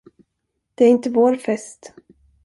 [0.75, 1.93] Det är inte vår fest.